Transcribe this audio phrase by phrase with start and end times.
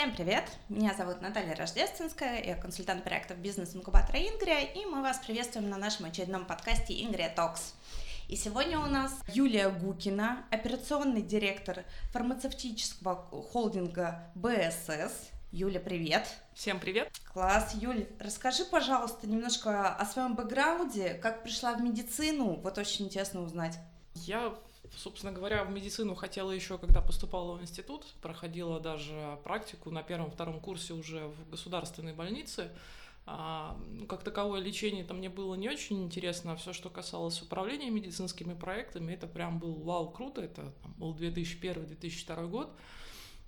[0.00, 0.44] Всем привет!
[0.70, 6.06] Меня зовут Наталья Рождественская, я консультант проектов бизнес-инкубатора Ингрия, и мы вас приветствуем на нашем
[6.06, 7.74] очередном подкасте Ингрия Токс.
[8.26, 13.16] И сегодня у нас Юлия Гукина, операционный директор фармацевтического
[13.52, 15.28] холдинга БСС.
[15.52, 16.26] Юля, привет!
[16.54, 17.12] Всем привет!
[17.30, 23.42] Класс, Юль, расскажи, пожалуйста, немножко о своем бэкграунде, как пришла в медицину, вот очень интересно
[23.42, 23.78] узнать.
[24.14, 24.54] Я
[24.96, 30.60] собственно говоря, в медицину хотела еще, когда поступала в институт, проходила даже практику на первом-втором
[30.60, 32.70] курсе уже в государственной больнице.
[33.26, 37.40] А, ну, как таковое лечение там мне было не очень интересно, а все, что касалось
[37.42, 42.72] управления медицинскими проектами, это прям был вау, круто, это там, был 2001-2002 год.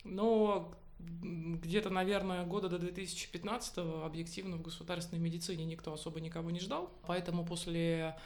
[0.04, 6.92] Но где-то, наверное, года до 2015 объективно в государственной медицине никто особо никого не ждал.
[7.06, 8.16] Поэтому после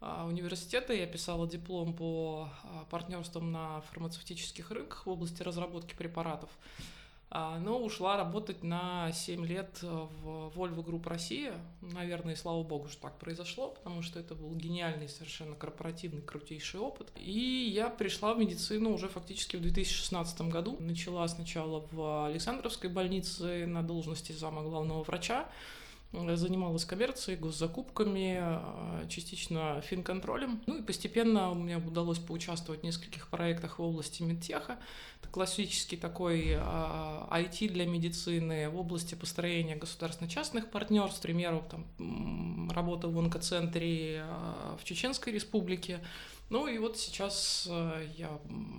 [0.00, 0.92] университета.
[0.92, 6.50] Я писала диплом по а, партнерствам на фармацевтических рынках в области разработки препаратов.
[7.28, 11.54] А, но ушла работать на 7 лет в Volvo Group Россия.
[11.80, 16.78] Наверное, и слава богу, что так произошло, потому что это был гениальный, совершенно корпоративный, крутейший
[16.78, 17.10] опыт.
[17.16, 20.76] И я пришла в медицину уже фактически в 2016 году.
[20.78, 25.48] Начала сначала в Александровской больнице на должности зама главного врача
[26.36, 30.62] занималась коммерцией, госзакупками, а, частично финконтролем.
[30.66, 34.78] Ну и постепенно мне удалось поучаствовать в нескольких проектах в области медтеха.
[35.20, 41.20] Это классический такой IT а, для медицины в области построения государственно-частных партнерств.
[41.20, 44.24] К примеру, там, работа в онкоцентре
[44.80, 46.00] в Чеченской республике.
[46.50, 47.66] Ну и вот сейчас
[48.16, 48.38] я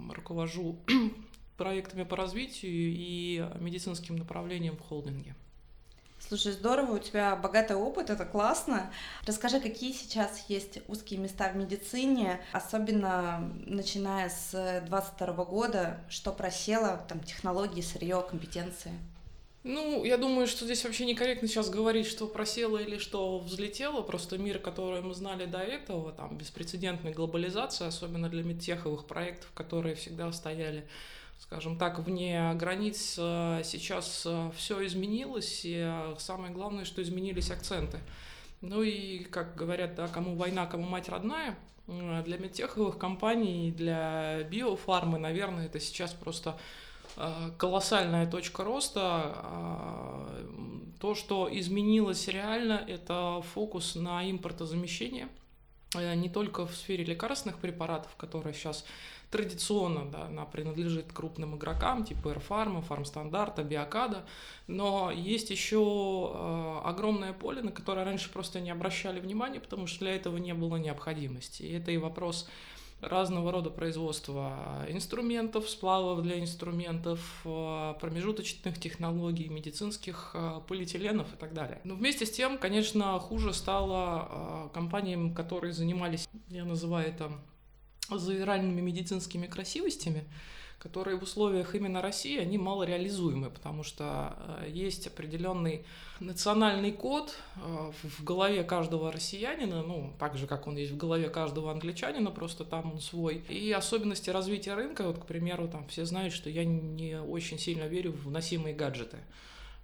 [0.09, 0.79] руковожу
[1.57, 5.35] проектами по развитию и медицинским направлением в холдинге.
[6.27, 8.91] Слушай, здорово, у тебя богатый опыт, это классно.
[9.25, 17.01] Расскажи, какие сейчас есть узкие места в медицине, особенно начиная с 22 года, что просело,
[17.07, 18.91] там, технологии, сырье, компетенции?
[19.63, 24.01] Ну, я думаю, что здесь вообще некорректно сейчас говорить, что просело или что взлетело.
[24.01, 29.95] Просто мир, который мы знали до этого, там, беспрецедентная глобализация, особенно для медтеховых проектов, которые
[29.95, 30.85] всегда стояли
[31.39, 37.51] скажем так, вне границ э, сейчас э, все изменилось, и э, самое главное, что изменились
[37.51, 37.99] акценты.
[38.61, 45.19] Ну и, как говорят, да, кому война, кому мать родная, для медтеховых компаний, для биофармы,
[45.19, 46.57] наверное, это сейчас просто
[47.57, 50.27] колоссальная точка роста.
[50.99, 55.29] То, что изменилось реально, это фокус на импортозамещение,
[55.95, 58.85] не только в сфере лекарственных препаратов, которые сейчас
[59.31, 64.25] традиционно да, она принадлежит крупным игрокам типа Airfarm, Фармстандарта, Биокада,
[64.67, 69.99] но есть еще э, огромное поле, на которое раньше просто не обращали внимания, потому что
[69.99, 71.63] для этого не было необходимости.
[71.63, 72.47] И это и вопрос
[73.01, 81.53] разного рода производства инструментов, сплавов для инструментов, э, промежуточных технологий, медицинских э, полиэтиленов и так
[81.53, 81.79] далее.
[81.83, 87.31] Но вместе с тем, конечно, хуже стало компаниям, которые занимались, я называю это
[88.09, 90.23] завиральными медицинскими красивостями,
[90.79, 95.83] которые в условиях именно России, они мало реализуемы, потому что э, есть определенный
[96.19, 101.29] национальный код э, в голове каждого россиянина, ну, так же, как он есть в голове
[101.29, 103.43] каждого англичанина, просто там он свой.
[103.49, 107.85] И особенности развития рынка, вот, к примеру, там все знают, что я не очень сильно
[107.85, 109.17] верю в носимые гаджеты.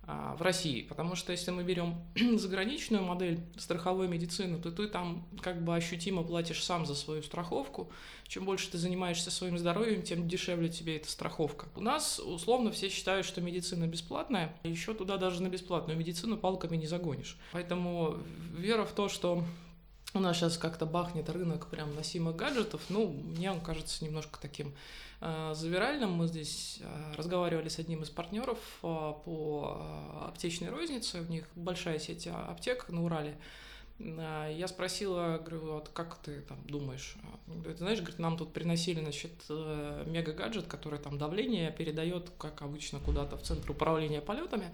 [0.05, 0.81] А, в России.
[0.81, 1.95] Потому что если мы берем
[2.37, 7.89] заграничную модель страховой медицины, то ты там как бы ощутимо платишь сам за свою страховку.
[8.27, 11.67] Чем больше ты занимаешься своим здоровьем, тем дешевле тебе эта страховка.
[11.75, 16.75] У нас условно все считают, что медицина бесплатная, еще туда даже на бесплатную медицину палками
[16.75, 17.37] не загонишь.
[17.53, 18.17] Поэтому
[18.57, 19.45] вера в то, что
[20.13, 24.73] у нас сейчас как-то бахнет рынок прям носимых гаджетов, ну, мне он кажется немножко таким
[25.53, 26.11] завиральным.
[26.11, 31.47] Мы здесь э, разговаривали с одним из партнеров э, по э, аптечной рознице, у них
[31.55, 33.37] большая сеть аптек на Урале.
[33.99, 37.15] Э, я спросила, говорю, вот как ты там думаешь?
[37.63, 42.99] Ты знаешь, говорит, нам тут приносили, значит, э, мега-гаджет, который там давление передает, как обычно,
[42.99, 44.73] куда-то в центр управления полетами.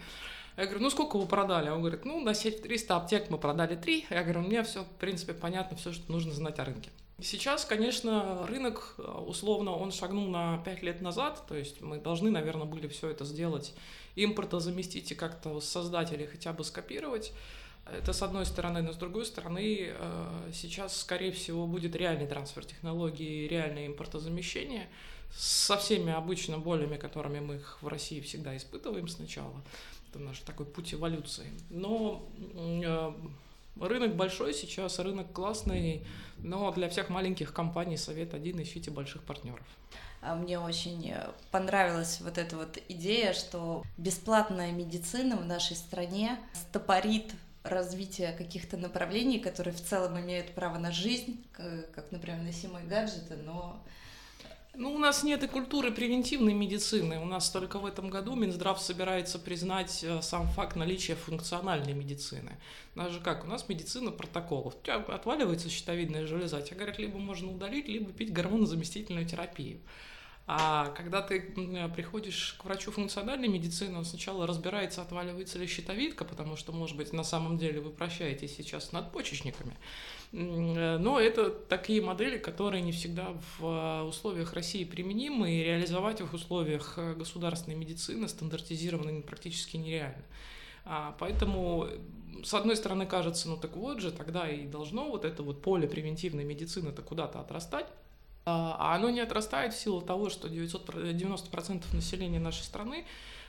[0.58, 1.70] Я говорю, ну сколько вы продали?
[1.70, 4.08] Он говорит, ну на сеть 300 аптек мы продали 3.
[4.10, 6.90] Я говорю, мне все, в принципе, понятно, все, что нужно знать о рынке.
[7.22, 12.66] Сейчас, конечно, рынок, условно, он шагнул на 5 лет назад, то есть мы должны, наверное,
[12.66, 13.74] были все это сделать,
[14.16, 17.34] импорта заместить и как-то создать или хотя бы скопировать.
[17.92, 22.64] Это с одной стороны, но с другой стороны, э, сейчас, скорее всего, будет реальный трансфер
[22.64, 24.88] технологий, реальное импортозамещение
[25.36, 29.62] со всеми обычно болями, которыми мы их в России всегда испытываем сначала.
[30.10, 31.48] Это наш такой путь эволюции.
[31.70, 33.14] Но э,
[33.80, 36.06] Рынок большой сейчас, рынок классный,
[36.38, 39.66] но для всех маленьких компаний совет один– ищите больших партнеров.
[40.22, 46.38] А мне очень э, понравилась вот эта вот идея, что бесплатная медицина в нашей стране
[46.54, 47.34] стопорит
[47.64, 53.82] развитие каких-то направлений, которые в целом имеют право на жизнь, как, например, носимые гаджеты, но
[54.80, 57.20] ну, у нас нет и культуры превентивной медицины.
[57.20, 62.58] У нас только в этом году Минздрав собирается признать э, сам факт наличия функциональной медицины.
[62.96, 63.44] У нас же как?
[63.44, 64.76] У нас медицина протоколов.
[64.76, 69.82] У тебя отваливается щитовидная железа, тебе говорят, либо можно удалить, либо пить гормонозаместительную терапию.
[70.52, 71.42] А когда ты
[71.96, 77.14] приходишь к врачу функциональной медицины, он сначала разбирается, отваливается ли щитовидка, потому что, может быть,
[77.14, 79.78] на самом деле вы прощаетесь сейчас с надпочечниками.
[80.32, 86.20] Э, но это такие модели, которые не всегда в э, условиях России применимы, и реализовать
[86.20, 90.24] их в условиях э, государственной медицины стандартизированно практически нереально.
[90.84, 91.90] А, поэтому,
[92.44, 95.88] с одной стороны, кажется, ну так вот же, тогда и должно вот это вот поле
[95.88, 97.86] превентивной медицины-то куда-то отрастать,
[98.46, 103.06] а, а оно не отрастает в силу того, что 900, 90% населения нашей страны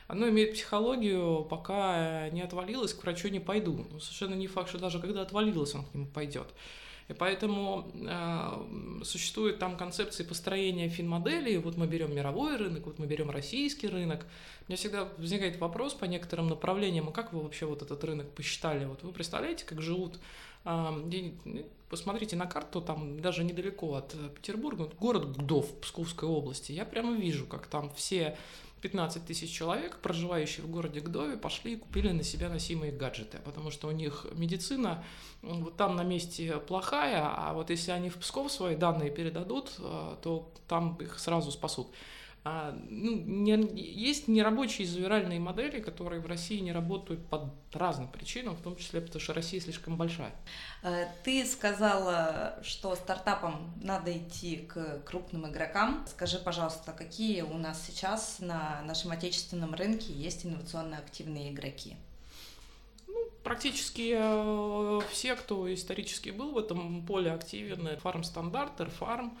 [0.07, 3.87] оно имеет психологию, пока не отвалилось, к врачу не пойду.
[3.89, 6.47] Ну, совершенно не факт, что даже когда отвалилось, он к нему пойдет.
[7.07, 11.57] И поэтому э, существуют там концепции построения финмоделей.
[11.57, 14.25] Вот мы берем мировой рынок, вот мы берем российский рынок.
[14.67, 18.29] У меня всегда возникает вопрос по некоторым направлениям, а как вы вообще вот этот рынок
[18.31, 18.85] посчитали?
[18.85, 20.19] Вот вы представляете, как живут
[21.91, 26.71] Посмотрите на карту, там даже недалеко от э, Петербурга, город Гдов Псковской области.
[26.71, 28.37] Я прямо вижу, как там все
[28.81, 33.71] 15 тысяч человек, проживающие в городе Гдове, пошли и купили на себя носимые гаджеты, потому
[33.71, 35.03] что у них медицина
[35.41, 40.15] вот там на месте плохая, а вот если они в Псков свои данные передадут, э,
[40.21, 41.89] то там их сразу спасут.
[42.43, 48.55] А, ну, не, есть нерабочие завиральные модели, которые в России не работают по разным причинам,
[48.55, 50.33] в том числе потому, что Россия слишком большая.
[50.81, 56.03] Э, ты сказала, что стартапам надо идти к крупным игрокам.
[56.07, 61.95] Скажи, пожалуйста, какие у нас сейчас на нашем отечественном рынке есть инновационно активные игроки?
[63.07, 69.37] Ну, практически э, все, кто исторически был в этом поле активен, фарм стандарт, фарм,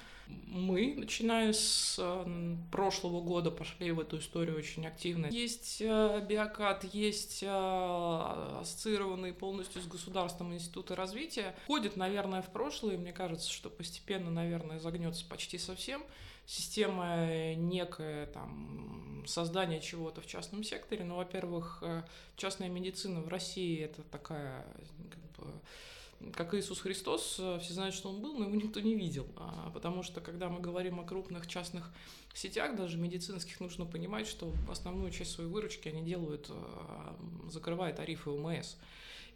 [0.51, 5.27] мы, начиная с э, прошлого года, пошли в эту историю очень активно.
[5.27, 11.55] Есть э, биокат, есть э, ассоциированные полностью с государством институты развития.
[11.67, 12.97] Ходит, наверное, в прошлое.
[12.97, 16.03] Мне кажется, что постепенно, наверное, загнется почти совсем.
[16.45, 21.05] Система некое там создание чего-то в частном секторе.
[21.05, 21.83] Но, во-первых,
[22.35, 24.65] частная медицина в России это такая
[25.09, 25.51] как бы,
[26.33, 29.27] как Иисус Христос, э, все знают, что он был, но его никто не видел.
[29.37, 31.91] А, потому что, когда мы говорим о крупных частных
[32.33, 37.13] сетях, даже медицинских, нужно понимать, что основную часть своей выручки они делают, э,
[37.49, 38.75] закрывая тарифы ОМС.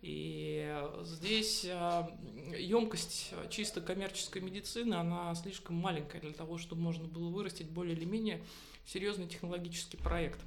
[0.02, 7.30] И здесь емкость э, чисто коммерческой медицины, она слишком маленькая для того, чтобы можно было
[7.30, 8.42] вырастить более или менее
[8.86, 10.40] серьезный технологический проект.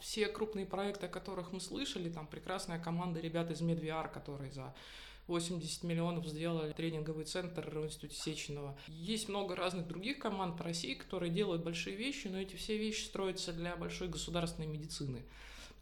[0.00, 4.74] Все крупные проекты, о которых мы слышали, там прекрасная команда ребят из MedVR, которые за
[5.26, 8.78] 80 миллионов сделали тренинговый центр в Институте Сеченова.
[8.88, 13.04] Есть много разных других команд по России, которые делают большие вещи, но эти все вещи
[13.04, 15.24] строятся для большой государственной медицины.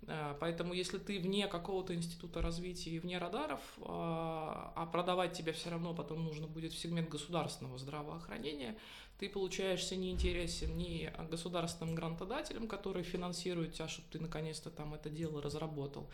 [0.06, 5.52] А, поэтому если ты вне какого-то института развития и вне радаров, а, а продавать тебе
[5.52, 8.76] все равно потом нужно будет в сегмент государственного здравоохранения,
[9.18, 15.08] ты получаешься не интересен ни государственным грантодателям, которые финансируют тебя, чтобы ты наконец-то там это
[15.08, 16.08] дело разработал,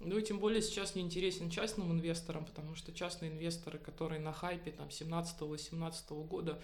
[0.00, 4.32] ну и тем более сейчас не интересен частным инвесторам, потому что частные инвесторы, которые на
[4.32, 6.60] хайпе там 17-18 года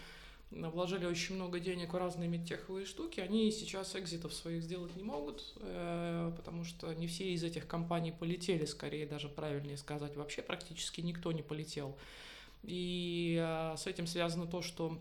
[0.51, 5.55] вложили очень много денег в разные медтеховые штуки, они сейчас экзитов своих сделать не могут,
[5.57, 11.01] э, потому что не все из этих компаний полетели, скорее даже правильнее сказать, вообще практически
[11.01, 11.97] никто не полетел.
[12.63, 14.99] И э, с этим связано то, что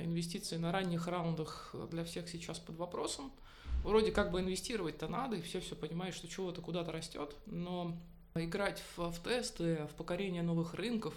[0.00, 3.32] инвестиции на ранних раундах для всех сейчас под вопросом
[3.82, 7.96] вроде как бы инвестировать-то надо, и все все понимаешь, что чего-то куда-то растет, но
[8.34, 11.14] играть в, в тесты, в покорение новых рынков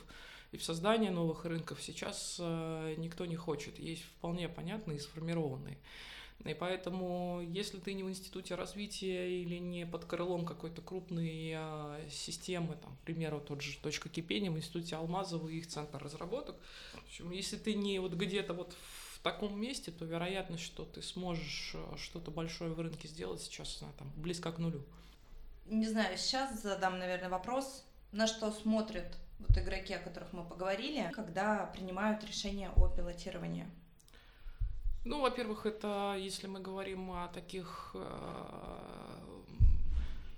[0.52, 3.80] и в создание новых рынков сейчас э, никто не хочет.
[3.80, 5.78] Есть вполне понятные и сформированные.
[6.46, 12.08] И поэтому, если ты не в институте развития или не под крылом какой-то крупной э,
[12.10, 16.56] системы, там, к примеру, тот же точка кипения в институте Алмазова и их центр разработок,
[16.94, 21.02] в общем, если ты не вот где-то вот в таком месте, то вероятность, что ты
[21.02, 24.84] сможешь э, что-то большое в рынке сделать сейчас она там близко к нулю.
[25.66, 31.10] Не знаю, сейчас задам, наверное, вопрос, на что смотрят вот игроки, о которых мы поговорили,
[31.14, 33.66] когда принимают решение о пилотировании.
[35.04, 39.12] Ну, во-первых, это если мы говорим о таких э,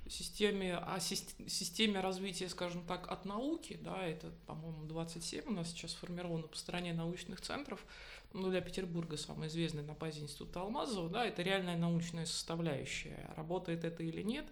[0.10, 5.92] системе, о системе развития, скажем так, от науки, да, это, по-моему, 27 у нас сейчас
[5.92, 7.86] сформировано по стране научных центров,
[8.34, 13.30] ну, для Петербурга самый известный на базе Института Алмазова, да, это реальная научная составляющая.
[13.36, 14.46] Работает это или нет,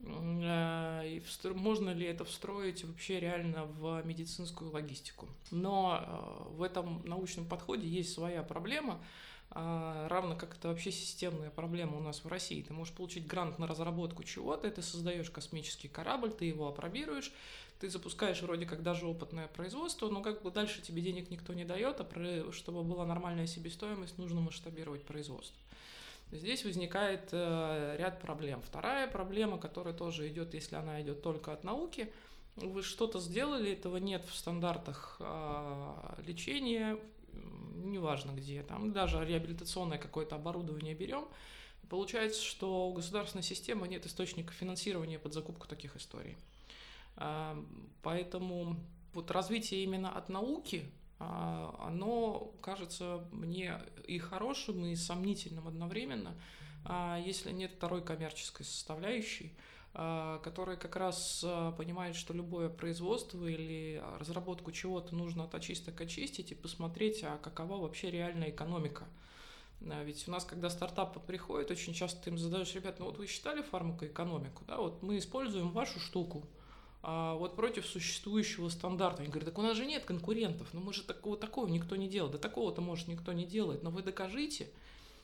[0.00, 1.22] э, и
[1.54, 5.28] можно ли это встроить вообще реально в медицинскую логистику.
[5.50, 9.00] Но э, в этом научном подходе есть своя проблема,
[9.50, 12.62] а, равно как это вообще системная проблема у нас в России.
[12.62, 17.32] Ты можешь получить грант на разработку чего-то, ты создаешь космический корабль, ты его опробируешь,
[17.78, 21.64] ты запускаешь вроде как даже опытное производство, но как бы дальше тебе денег никто не
[21.64, 25.56] дает, а чтобы была нормальная себестоимость, нужно масштабировать производство.
[26.32, 28.60] Здесь возникает э, ряд проблем.
[28.60, 32.12] Вторая проблема, которая тоже идет, если она идет только от науки,
[32.56, 36.98] вы что-то сделали, этого нет в стандартах э, лечения,
[37.32, 41.28] неважно где, там даже реабилитационное какое-то оборудование берем,
[41.88, 46.36] получается, что у государственной системы нет источника финансирования под закупку таких историй.
[47.16, 47.56] А,
[48.02, 48.76] поэтому
[49.14, 56.34] вот развитие именно от науки, а, оно кажется мне и хорошим, и сомнительным одновременно,
[56.84, 59.54] а, если нет второй коммерческой составляющей,
[60.42, 61.42] которая как раз
[61.78, 67.78] понимает, что любое производство или разработку чего-то нужно от очисток очистить и посмотреть, а какова
[67.78, 69.06] вообще реальная экономика.
[69.80, 73.26] Ведь у нас, когда стартапы приходят, очень часто ты им задаешь, ребят, ну вот вы
[73.26, 76.46] считали фармакоэкономику, да, вот мы используем вашу штуку,
[77.08, 79.22] а вот против существующего стандарта.
[79.22, 82.08] Они говорят, так у нас же нет конкурентов, ну мы же такого, такого никто не
[82.08, 84.68] делает, да такого-то, может, никто не делает, но вы докажите,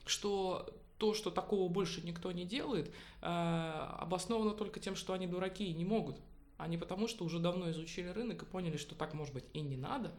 [0.06, 5.64] что то, что такого больше никто не делает, э, обосновано только тем, что они дураки
[5.64, 6.18] и не могут,
[6.56, 9.60] а не потому, что уже давно изучили рынок и поняли, что так, может быть, и
[9.60, 10.12] не надо.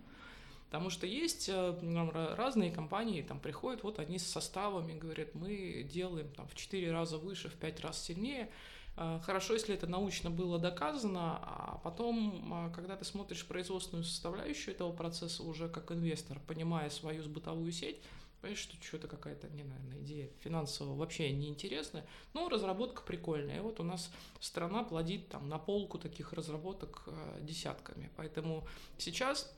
[0.65, 6.27] Потому что есть э, разные компании, там приходят, вот они с составами, говорят, мы делаем
[6.35, 8.51] там в 4 раза выше, в 5 раз сильнее,
[8.95, 14.91] хорошо, если это научно было доказано, а потом, а, когда ты смотришь производственную составляющую этого
[14.91, 18.01] процесса уже как инвестор, понимая свою сбытовую сеть,
[18.43, 23.57] понимаешь, что что-то какая-то, не, наверное, идея финансовая вообще неинтересная, но разработка прикольная.
[23.57, 28.11] И вот у нас страна плодит там на полку таких разработок э, десятками.
[28.17, 29.55] Поэтому сейчас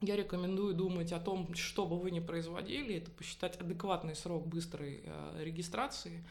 [0.00, 5.02] я рекомендую думать о том, что бы вы ни производили, это посчитать адекватный срок быстрой
[5.04, 6.24] э, регистрации,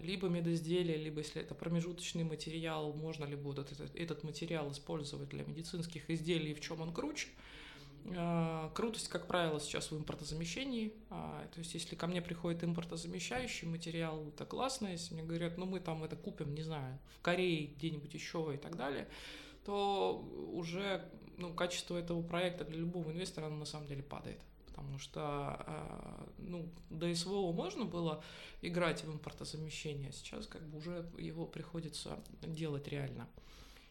[0.00, 5.44] либо медизделие, либо если это промежуточный материал, можно ли будет этот, этот материал использовать для
[5.44, 7.28] медицинских изделий, в чем он круче.
[8.16, 10.94] А, крутость, как правило, сейчас в импортозамещении.
[11.10, 14.88] А, то есть, если ко мне приходит импортозамещающий материал, это классно.
[14.88, 18.56] Если мне говорят, ну мы там это купим, не знаю, в Корее, где-нибудь еще и
[18.56, 19.08] так далее,
[19.64, 20.18] то
[20.52, 21.04] уже
[21.36, 24.40] ну, качество этого проекта для любого инвестора оно на самом деле падает
[24.80, 28.24] потому что а, ну, до СВО можно было
[28.62, 33.28] играть в импортозамещение, а сейчас как бы уже его приходится делать реально.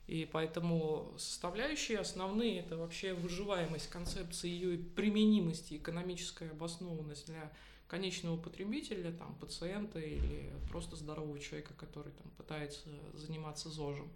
[0.07, 7.51] И поэтому составляющие основные– это вообще выживаемость концепции, ее применимости, экономическая обоснованность для
[7.87, 14.09] конечного потребителя, там, пациента или просто здорового человека, который там, пытается заниматься ЗОЖем.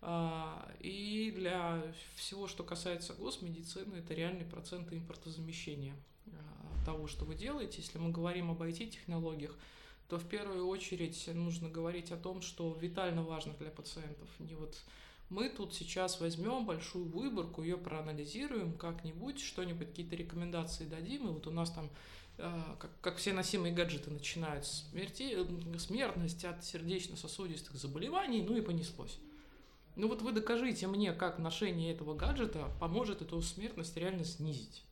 [0.00, 1.82] А, и для
[2.14, 7.78] всего, что касается госмедицины, это реальный процент импортозамещения а, того, что вы делаете.
[7.78, 9.56] Если мы говорим об IT-технологиях,
[10.08, 14.28] то в первую очередь нужно говорить о том, что витально важно для пациентов.
[14.38, 14.82] Не вот
[15.28, 21.46] мы тут сейчас возьмем большую выборку, ее проанализируем как-нибудь, что-нибудь, какие-то рекомендации дадим, и вот
[21.46, 21.90] у нас там
[22.38, 25.36] а, как, как все носимые гаджеты начинают смерти,
[25.78, 29.18] смертность от сердечно-сосудистых заболеваний, ну и понеслось.
[29.98, 34.84] Ну вот вы докажите мне, как ношение этого гаджета поможет эту смертность реально снизить.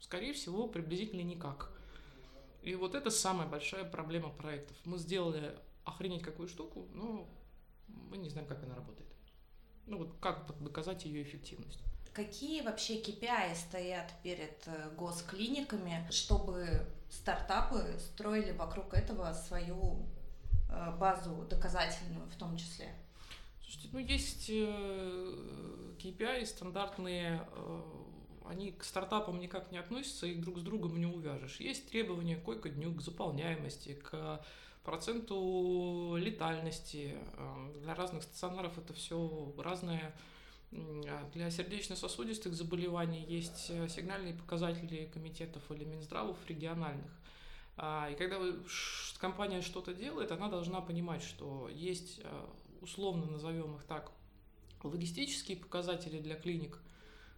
[0.00, 1.70] Скорее всего, приблизительно никак.
[2.62, 4.76] И вот это самая большая проблема проектов.
[4.84, 7.28] Мы сделали охренеть какую штуку, но
[8.10, 9.08] мы не знаем, как она работает.
[9.86, 11.78] Ну вот как доказать ее эффективность.
[12.12, 20.04] Какие вообще KPI стоят перед э, госклиниками, чтобы стартапы строили вокруг этого свою
[20.68, 22.92] э, базу доказательную в том числе?
[23.72, 27.80] Слушайте, ну есть э, KPI стандартные, э,
[28.44, 31.58] они к стартапам никак не относятся, их друг с другом не увяжешь.
[31.58, 34.44] Есть требования к койко-дню, к заполняемости, к
[34.84, 37.14] проценту летальности.
[37.38, 40.14] Э, для разных стационаров это все разное.
[40.70, 47.10] Для сердечно-сосудистых заболеваний есть сигнальные показатели комитетов или Минздравов региональных.
[47.76, 48.38] А, и когда
[49.18, 52.20] компания что-то делает, она должна понимать, что есть
[52.82, 54.12] условно назовем их так,
[54.82, 56.78] логистические показатели для клиник,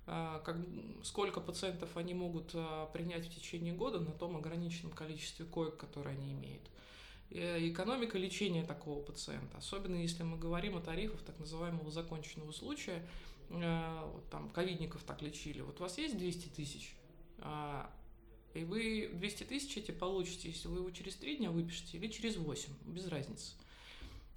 [0.07, 0.57] а, как,
[1.03, 6.17] сколько пациентов они могут а, принять в течение года на том ограниченном количестве коек, которые
[6.17, 6.63] они имеют.
[7.31, 13.07] э, экономика лечения такого пациента, особенно если мы говорим о тарифах так называемого законченного случая,
[13.51, 16.95] э, вот там ковидников так лечили, вот у вас есть 200 тысяч,
[17.39, 17.91] а,
[18.53, 22.37] и вы 200 тысяч эти получите, если вы его через 3 дня выпишете или через
[22.37, 23.55] 8, без разницы.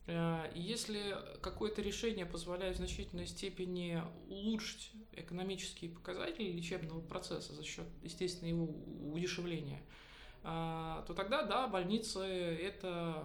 [0.07, 7.85] Э, если какое-то решение позволяет в значительной степени улучшить экономические показатели лечебного процесса за счет,
[8.01, 8.65] естественно, его
[9.13, 9.81] удешевления,
[10.43, 13.23] э, то тогда, да, больницы это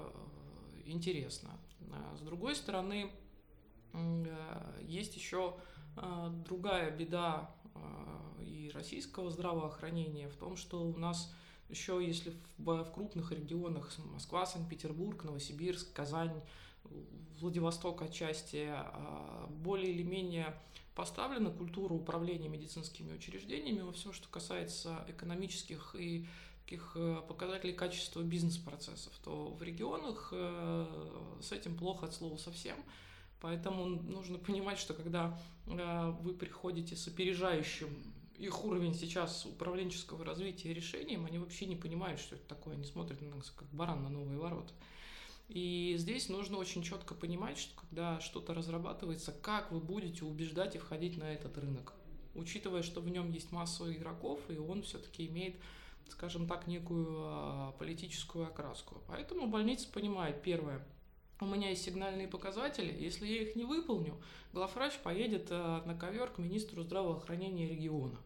[0.85, 1.51] интересно.
[1.93, 3.13] А с другой стороны,
[3.93, 5.57] э, есть еще
[6.49, 7.55] другая беда
[8.41, 11.35] и российского здравоохранения в том, что у нас
[11.69, 16.41] еще если в, в крупных регионах Москва, Санкт-Петербург, Новосибирск, Казань,
[17.41, 20.55] Владивосток отчасти а, более или менее
[20.95, 26.27] поставлена культура управления медицинскими учреждениями во всем, что касается экономических и
[26.73, 30.87] таких э, показателей качества бизнес-процессов, то в регионах э,
[31.43, 32.77] с этим плохо от слова совсем.
[33.41, 37.89] Поэтому нужно понимать, что когда э, вы приходите с опережающим
[38.39, 43.21] их уровень сейчас управленческого развития решением, они вообще не понимают, что это такое, они смотрят
[43.21, 44.73] на нас как баран на новые ворота.
[45.53, 50.79] И здесь нужно очень четко понимать, что когда что-то разрабатывается, как вы будете убеждать и
[50.79, 51.93] входить на этот рынок,
[52.35, 55.57] учитывая, что в нем есть масса игроков, и он все-таки имеет,
[56.09, 59.03] скажем так, некую а, политическую окраску.
[59.09, 60.83] Поэтому больница понимает, первое,
[61.39, 64.17] у меня есть сигнальные показатели, если я их не выполню,
[64.55, 68.17] главврач поедет а, на ковер к министру здравоохранения региона.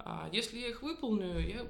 [0.00, 1.64] А если я их выполню, я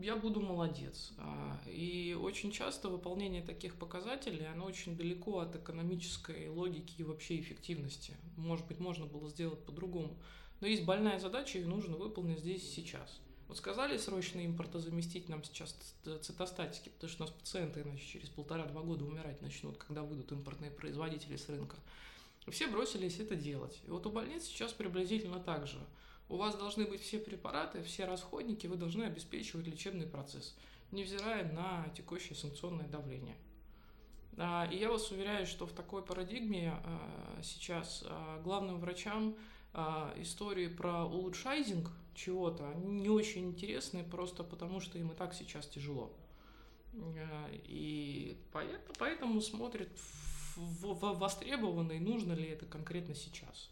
[0.00, 1.12] я буду молодец.
[1.18, 7.38] А, и очень часто выполнение таких показателей, оно очень далеко от экономической логики и вообще
[7.38, 8.16] эффективности.
[8.36, 10.16] Может быть, можно было сделать по-другому.
[10.60, 13.20] Но есть больная задача, ее нужно выполнить здесь и сейчас.
[13.48, 15.76] Вот сказали срочно импортозаместить нам сейчас
[16.22, 20.70] цитостатики, потому что у нас пациенты иначе через полтора-два года умирать начнут, когда выйдут импортные
[20.70, 21.76] производители с рынка.
[22.48, 23.80] все бросились это делать.
[23.86, 25.78] И вот у больниц сейчас приблизительно так же–
[26.30, 30.56] у вас должны быть все препараты, все расходники, вы должны обеспечивать лечебный процесс,
[30.92, 33.36] невзирая на текущее санкционное давление.
[34.38, 39.36] А, и я вас уверяю, что в такой парадигме а, сейчас а, главным врачам
[40.16, 46.12] истории про улучшайзинг чего-то, не очень интересны, просто потому что им и так сейчас тяжело.
[47.68, 48.36] И
[48.98, 49.88] поэтому смотрят
[50.56, 53.70] в востребованный, нужно ли это конкретно сейчас.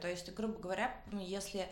[0.00, 1.68] То есть, грубо говоря, ну, если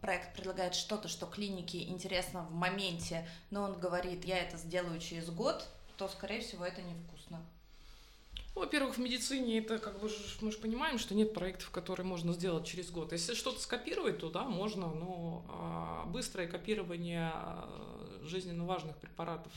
[0.00, 5.30] проект предлагает что-то, что клинике интересно в моменте, но он говорит, я это сделаю через
[5.30, 7.44] год, то, скорее всего, это невкусно.
[8.54, 10.10] Ну, во-первых, в медицине это как бы
[10.40, 13.12] мы же понимаем, что нет проектов, которые можно сделать через год.
[13.12, 19.52] Если что-то скопировать, то да, можно, но а, быстрое копирование а, жизненно важных препаратов,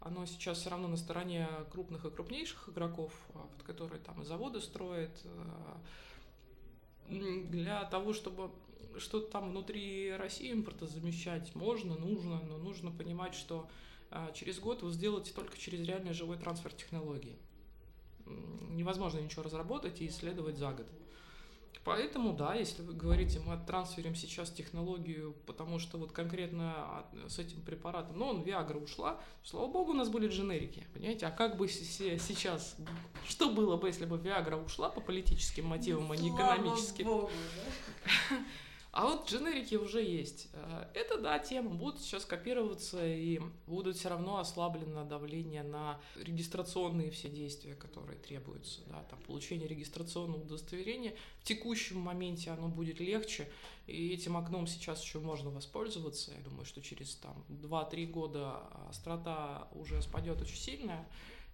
[0.00, 4.24] оно сейчас все равно на стороне крупных и крупнейших игроков, а, под которые там и
[4.24, 5.78] заводы строят, а,
[7.08, 8.50] для того, чтобы
[8.98, 13.68] что-то там внутри России импорта замещать можно, нужно, но нужно понимать, что
[14.10, 17.36] а, через год вы сделаете только через реальный живой трансфер технологий.
[18.26, 20.86] Невозможно ничего разработать и исследовать за год.
[21.82, 27.60] Поэтому, да, если вы говорите, мы трансферим сейчас технологию, потому что вот конкретно с этим
[27.62, 31.68] препаратом, ну, он Виагра ушла, слава богу, у нас были дженерики, понимаете, а как бы
[31.68, 32.76] сейчас,
[33.26, 37.06] что было бы, если бы Виагра ушла по политическим мотивам, а не экономическим?
[37.06, 37.30] Богу,
[38.30, 38.36] да?
[38.94, 40.46] А вот дженерики уже есть.
[40.52, 41.70] Э, это, да, тема.
[41.70, 48.82] Будут сейчас копироваться и будут все равно ослаблено давление на регистрационные все действия, которые требуются.
[48.86, 51.12] Да, там, получение регистрационного удостоверения.
[51.40, 53.50] В текущем моменте оно будет легче,
[53.88, 56.30] и этим окном сейчас еще можно воспользоваться.
[56.30, 61.04] Я думаю, что через там, 2-3 года острота уже спадет очень сильная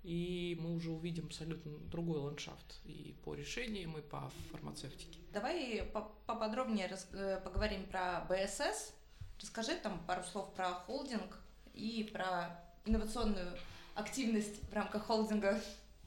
[0.03, 5.19] и мы уже увидим абсолютно другой ландшафт и по решениям, и по фармацевтике.
[5.33, 5.83] Давай
[6.27, 7.09] поподробнее рас...
[7.13, 8.95] Э, поговорим про БСС.
[9.41, 11.39] Расскажи там пару слов про холдинг
[11.75, 13.57] и про инновационную
[13.95, 15.61] активность в рамках холдинга.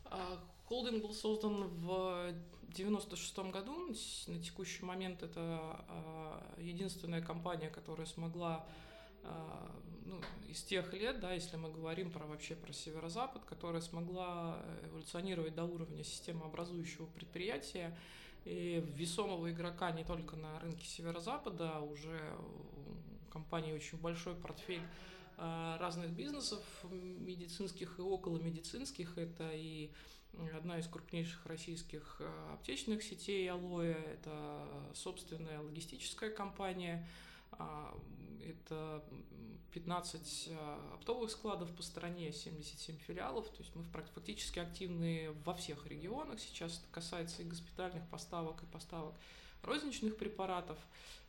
[0.05, 2.33] А, холдинг был создан в
[2.73, 3.95] 96 году.
[4.27, 8.65] На текущий момент это а, единственная компания, которая смогла
[10.05, 15.55] ну, из тех лет, да, если мы говорим про вообще про северо-запад, которая смогла эволюционировать
[15.55, 17.97] до уровня системообразующего предприятия.
[18.45, 24.81] И весомого игрока не только на рынке северо-запада, а уже у компании очень большой портфель
[25.37, 29.17] а, разных бизнесов медицинских и околомедицинских.
[29.17, 29.91] Это и
[30.53, 37.32] одна из крупнейших российских а, аптечных сетей Алоэ, это собственная логистическая компания– А,
[38.43, 39.03] это
[39.73, 43.47] 15 а, оптовых складов по стране, 77 филиалов.
[43.49, 46.39] То есть мы фактически активны во всех регионах.
[46.39, 49.15] Сейчас это касается и госпитальных поставок, и поставок
[49.63, 50.77] розничных препаратов.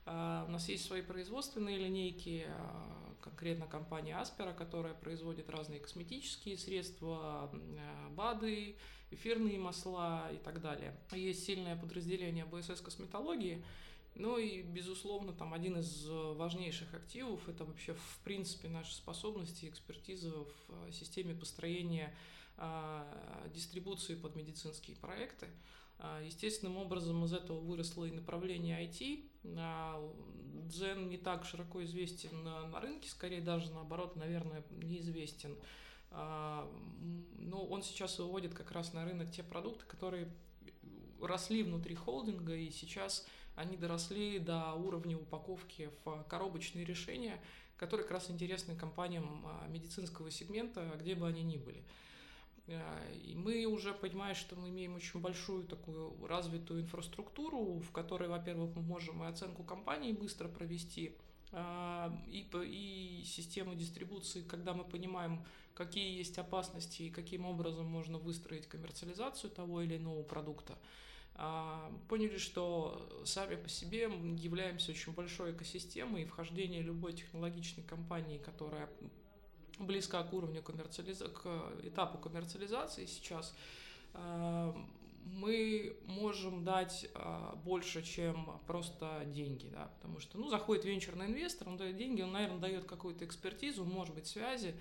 [0.06, 2.46] А, у нас есть свои производственные линейки,
[3.22, 7.50] конкретно компания Аспера, которая производит разные косметические средства,
[8.10, 8.76] БАДы,
[9.10, 10.94] эфирные масла и так далее.
[11.12, 13.64] Есть сильное подразделение БСС косметологии,
[14.14, 20.30] ну и, безусловно, там один из важнейших активов– это вообще, в принципе, наши способности, экспертиза
[20.30, 20.48] в
[20.88, 22.14] э, системе построения
[22.56, 23.04] а,
[23.52, 25.48] дистрибуции под медицинские проекты.
[25.98, 29.30] А, естественным образом из этого выросло и направление IT.
[30.68, 35.56] Дзен не так широко известен на рынке, скорее даже наоборот, наверное, неизвестен.
[36.10, 36.70] А,
[37.38, 40.32] но он сейчас выводит как раз на рынок те продукты, которые
[41.20, 47.40] росли внутри холдинга и сейчас они доросли до уровня упаковки в коробочные решения,
[47.76, 51.84] которые как раз интересны компаниям а, медицинского сегмента, где бы они ни были.
[52.68, 58.28] А, и мы уже понимаем, что мы имеем очень большую такую развитую инфраструктуру, в которой,
[58.28, 61.16] во-первых, мы можем и оценку компании быстро провести,
[61.52, 68.18] а, и, и систему дистрибуции, когда мы понимаем, какие есть опасности и каким образом можно
[68.18, 70.78] выстроить коммерциализацию того или иного продукта.
[71.36, 78.38] А, поняли, что сами по себе являемся очень большой экосистемой, и вхождение любой технологичной компании,
[78.38, 78.88] которая
[79.78, 81.46] близка к уровню коммерциализации, к
[81.82, 83.54] этапу коммерциализации сейчас,
[84.12, 84.74] а,
[85.24, 91.68] мы можем дать а, больше, чем просто деньги, да, потому что, ну, заходит венчурный инвестор,
[91.68, 94.74] он дает деньги, он, наверное, дает какую-то экспертизу, может быть, связи,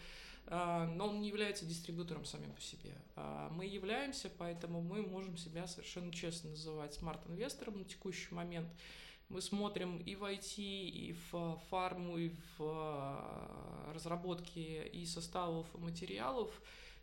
[0.47, 2.93] но он не является дистрибьютором самим по себе.
[3.15, 8.67] А, мы являемся, поэтому мы можем себя совершенно честно называть смарт-инвестором на текущий момент.
[9.29, 15.77] Мы смотрим и в IT, и в фарму, и в а, разработке и составов, и
[15.77, 16.51] материалов,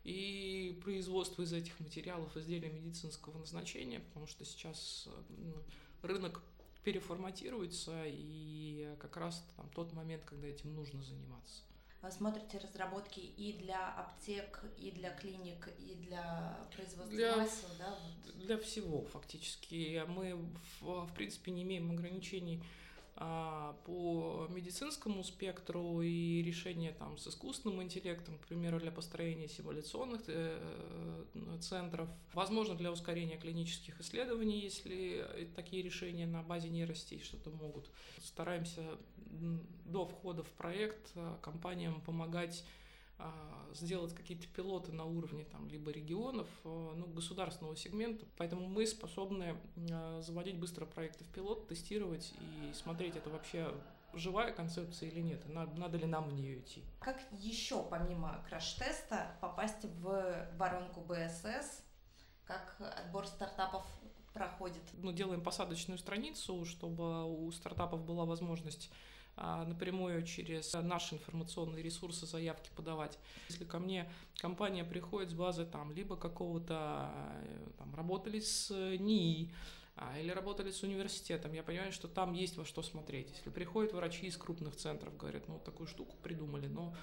[0.05, 5.57] и производство из этих материалов изделия медицинского назначения, потому что сейчас ну,
[6.03, 6.43] рынок
[6.85, 11.63] переформатируется, и как раз там тот момент, когда этим нужно заниматься
[12.09, 17.91] смотрите разработки и для аптек, и для клиник, и для производства для, масел, да?
[18.25, 18.37] Вот.
[18.37, 20.03] Для всего фактически.
[20.09, 20.35] Мы,
[20.81, 22.63] в, в принципе, не имеем ограничений
[23.21, 30.59] по медицинскому спектру и решения там с искусственным интеллектом, к примеру, для построения симуляционных э,
[31.61, 37.91] центров, возможно, для ускорения клинических исследований, если такие решения на базе нейросетей что-то могут.
[38.25, 38.83] Стараемся
[39.85, 42.80] до входа в проект э, компаниям помогать а,
[43.75, 48.27] сделать какие-то пилоты на уровне там, либо регионов, э, ну, государственного сегмента.
[48.37, 53.73] Поэтому мы способны э, заводить быстро проекты в пилот, тестировать и смотреть, это вообще
[54.13, 56.83] живая концепция или нет, надо, надо ли нам в нее идти.
[56.99, 61.83] Как еще помимо краш-теста попасть в воронку БСС,
[62.45, 63.87] как отбор стартапов
[64.33, 64.83] проходит?
[64.95, 68.95] Мы делаем посадочную страницу, чтобы у стартапов была возможность а,
[69.37, 73.19] напрямую через наши информационные ресурсы заявки подавать.
[73.49, 77.11] Если ко мне компания приходит с базы там либо какого-то,
[77.43, 79.51] э, там, работали с НИИ,
[79.97, 83.31] а, или работали с университетом, я понимаю, что там есть во что смотреть.
[83.33, 86.95] Если приходят врачи из крупных центров, говорят, ну, вот такую штуку придумали, но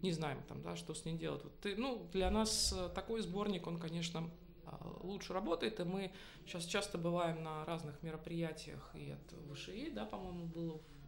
[0.00, 1.44] не знаем там, да, что с ней делать.
[1.44, 4.30] Вот, ты, ну, для нас э, такой сборник, он, конечно,
[4.64, 6.12] а, лучше работает, и мы
[6.46, 10.99] сейчас часто бываем на разных мероприятиях, и от ВШИ, да, по-моему, было в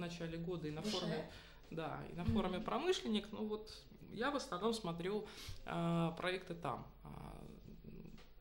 [0.00, 0.96] начале года и на Выше?
[0.96, 1.30] форуме,
[1.70, 2.64] да, и на форуме mm-hmm.
[2.64, 3.28] промышленник.
[3.32, 3.70] Ну вот
[4.12, 5.26] я в основном смотрю
[5.66, 6.86] э, проекты там.
[7.04, 7.40] А,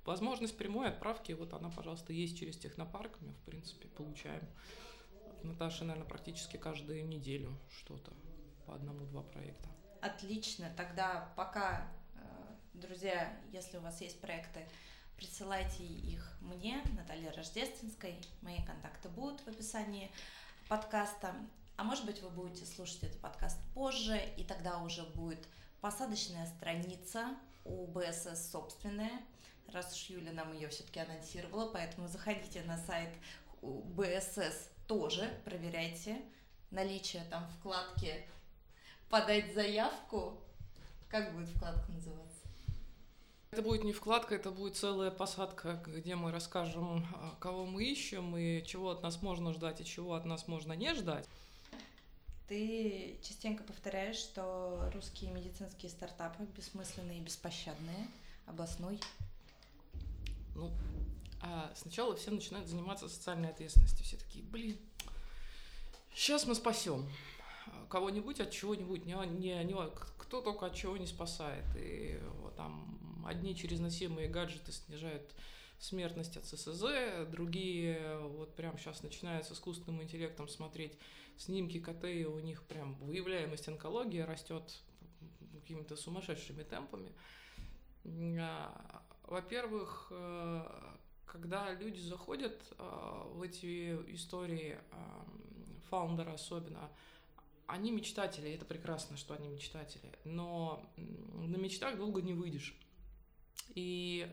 [0.05, 3.11] возможность прямой отправки, вот она, пожалуйста, есть через технопарк.
[3.21, 4.43] Мы, в принципе, получаем
[5.27, 8.11] от Наташи, наверное, практически каждую неделю что-то
[8.65, 9.69] по одному-два проекта.
[10.01, 10.71] Отлично.
[10.75, 12.19] Тогда пока, э,
[12.73, 14.67] друзья, если у вас есть проекты,
[15.17, 18.15] присылайте их мне, Наталье Рождественской.
[18.41, 20.09] Мои контакты будут в описании
[20.69, 21.33] подкаста.
[21.77, 25.47] А может быть, вы будете слушать этот подкаст позже, и тогда уже будет
[25.81, 29.19] посадочная страница у БСС собственная,
[29.73, 33.09] раз уж Юля нам ее все-таки анонсировала, поэтому заходите на сайт
[33.63, 36.21] БСС тоже, проверяйте
[36.69, 38.27] наличие там вкладки
[39.09, 40.39] «Подать заявку».
[41.09, 42.28] Как будет вкладка называться?
[43.51, 48.37] Это будет не вкладка, это будет целая посадка, где мы расскажем, а, кого мы ищем
[48.37, 51.27] и чего от нас можно ждать и чего от нас можно не ждать.
[52.47, 58.07] Ты частенько повторяешь, что русские медицинские стартапы бессмысленные и беспощадные.
[58.45, 58.99] Обоснуй.
[60.55, 60.71] Ну,
[61.41, 64.05] а сначала все начинают заниматься социальной ответственностью.
[64.05, 64.77] Все такие, блин,
[66.13, 67.09] Сейчас мы спасем
[67.87, 69.75] кого-нибудь от чего-нибудь, не, не, не,
[70.17, 71.63] кто только от чего не спасает.
[71.75, 75.33] И вот, там одни через носимые гаджеты снижают
[75.79, 76.83] смертность от ССЗ,
[77.31, 80.97] другие вот прям сейчас начинают с искусственным интеллектом смотреть
[81.37, 84.63] снимки КТ, и у них прям выявляемость онкологии растет
[85.53, 87.11] какими-то сумасшедшими темпами.
[88.39, 90.65] А, во-первых, э,
[91.25, 94.95] когда люди заходят э, в эти истории, э,
[95.89, 96.89] фаундера особенно,
[97.67, 102.75] они мечтатели, это прекрасно, что они мечтатели, но на мечтах долго не выйдешь.
[103.75, 104.27] И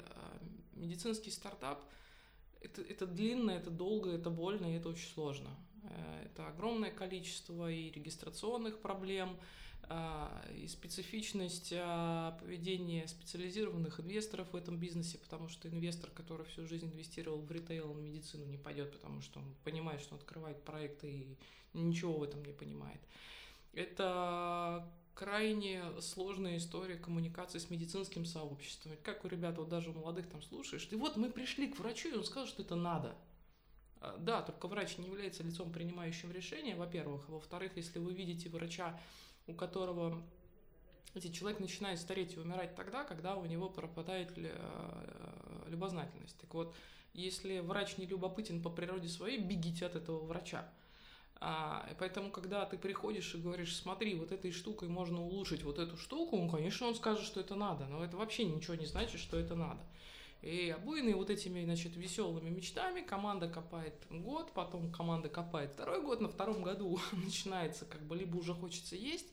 [0.75, 1.81] медицинский стартап
[2.61, 5.51] это, это длинно, это долго, это больно, и это очень сложно.
[6.25, 9.37] Это огромное количество и регистрационных проблем,
[9.89, 16.87] а, и специфичность поведения специализированных инвесторов в этом бизнесе, потому что инвестор, который всю жизнь
[16.87, 21.09] инвестировал в ритейл, в медицину, не пойдет, потому что он понимает, что он открывает проекты
[21.73, 23.01] и ничего в этом не понимает.
[23.73, 28.93] Это крайне сложная история коммуникации с медицинским сообществом.
[29.03, 32.11] Как у ребят, вот даже у молодых там слушаешь, и вот мы пришли к врачу,
[32.11, 33.17] и он сказал, что это надо.
[34.01, 37.29] А, да, только врач не является лицом, принимающим решение, во-первых.
[37.31, 39.01] во-вторых, если вы видите врача,
[39.47, 40.23] у которого
[41.15, 46.39] эти человек начинает стареть и умирать тогда, когда у него пропадает э, любознательность.
[46.39, 46.75] Так вот,
[47.15, 50.71] если врач не любопытен по природе своей, бегите от этого врача.
[51.39, 55.97] А, поэтому, когда ты приходишь и говоришь, смотри, вот этой штукой можно улучшить вот эту
[55.97, 59.39] штуку, ну, конечно, он скажет, что это надо, но это вообще ничего не значит, что
[59.39, 59.81] это надо.
[60.41, 66.21] И обуянные вот этими, значит, веселыми мечтами команда копает год, потом команда копает второй год,
[66.21, 69.27] на втором году начинается как бы либо уже хочется есть,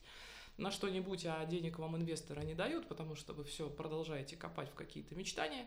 [0.56, 4.74] на что-нибудь, а денег вам инвесторы не дают, потому что вы все продолжаете копать в
[4.74, 5.66] какие-то мечтания.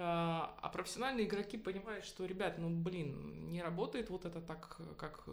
[0.00, 5.22] А, а профессиональные игроки понимают, что, ребят, ну, блин, не работает вот это так, как
[5.26, 5.30] э,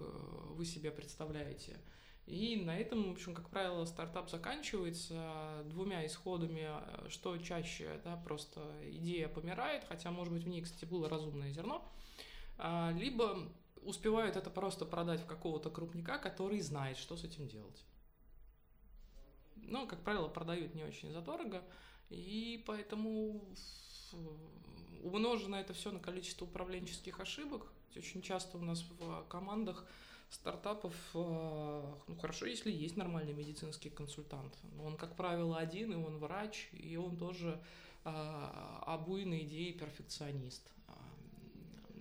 [0.53, 1.77] вы себе представляете.
[2.25, 6.69] И на этом, в общем, как правило, стартап заканчивается двумя исходами,
[7.10, 11.86] что чаще, да, просто идея помирает, хотя, может быть, в ней, кстати, было разумное зерно,
[12.57, 13.49] а, либо
[13.81, 17.83] успевают это просто продать в какого-то крупника, который знает, что с этим делать.
[19.55, 21.63] Ну, как правило, продают не очень задорого,
[22.10, 23.41] и поэтому
[25.04, 27.67] умножено это все на количество управленческих ошибок.
[27.96, 29.86] Очень часто у нас в командах
[30.30, 35.96] стартапов, э, ну хорошо, если есть нормальный медицинский консультант, но он, как правило, один, и
[35.96, 37.62] он врач, и он тоже
[38.04, 38.10] э,
[38.86, 40.70] обуйный идеи перфекционист.
[40.88, 40.91] Э,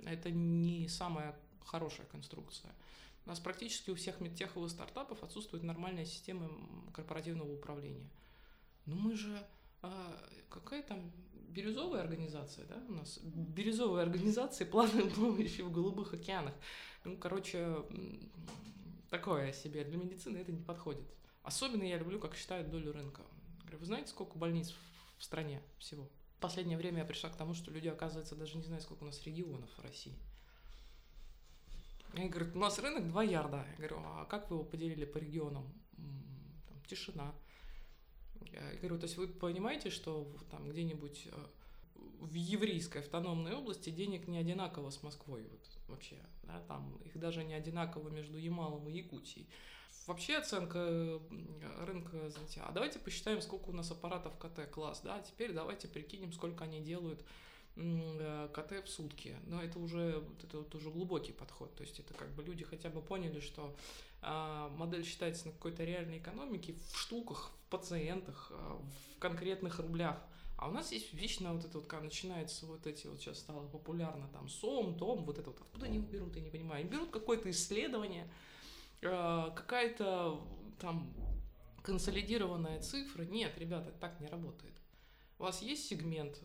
[0.06, 2.72] это не самая хорошая конструкция.
[3.24, 6.48] У нас практически у всех медтеховых стартапов отсутствует нормальная система
[6.92, 8.08] корпоративного управления.
[8.86, 9.44] Но мы же
[10.48, 11.12] какая там
[11.56, 16.54] бирюзовая организация, да, у нас бирюзовая организация планы помощи в голубых океанах.
[17.04, 17.76] Ну, короче,
[19.08, 19.84] такое себе.
[19.84, 21.06] Для медицины это не подходит.
[21.42, 23.22] Особенно я люблю, как считают долю рынка.
[23.62, 24.74] Говорю, вы знаете, сколько больниц
[25.16, 26.10] в стране всего?
[26.36, 29.06] В последнее время я пришла к тому, что люди, оказывается, даже не знают, сколько у
[29.06, 30.14] нас регионов в России.
[32.12, 33.64] Они говорят, у нас рынок 2 ярда.
[33.70, 35.72] Я говорю, а как вы его поделили по регионам?
[36.68, 37.34] Там, тишина.
[38.52, 41.46] Я говорю, то есть вы понимаете, что там где-нибудь э,
[42.20, 47.44] в еврейской автономной области денег не одинаково с Москвой вот вообще, да, там их даже
[47.44, 49.46] не одинаково между Ямалом и Якутией.
[50.06, 51.20] Вообще оценка
[51.80, 56.64] рынка, знаете, а давайте посчитаем, сколько у нас аппаратов КТ-класс, да, теперь давайте прикинем, сколько
[56.64, 57.24] они делают
[57.74, 59.36] э, КТ в сутки.
[59.46, 61.74] Но это уже, это вот уже глубокий подход.
[61.74, 63.74] То есть это как бы люди хотя бы поняли, что
[64.76, 68.80] модель считается на какой-то реальной экономике в штуках, в пациентах, а,
[69.14, 70.20] в конкретных рублях.
[70.56, 73.66] А у нас есть вечно вот это вот, когда начинается вот эти вот сейчас стало
[73.68, 76.80] популярно там СОМ, ТОМ, вот это вот, откуда они берут, я не понимаю.
[76.80, 78.30] Они берут какое-то исследование,
[79.02, 80.40] а, какая-то
[80.80, 81.12] там
[81.82, 83.22] консолидированная цифра.
[83.22, 84.74] Нет, ребята, так не работает.
[85.38, 86.40] У вас есть сегмент,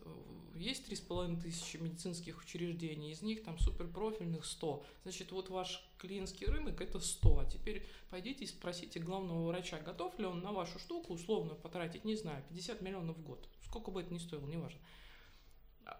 [0.54, 4.84] есть 3,5 тысячи медицинских учреждений, из них там суперпрофильных 100.
[5.02, 7.38] Значит, вот ваш клиентский рынок это 100.
[7.38, 12.04] А теперь пойдите и спросите главного врача, готов ли он на вашу штуку условно потратить,
[12.04, 13.48] не знаю, 50 миллионов в год.
[13.64, 14.80] Сколько бы это ни стоило, неважно.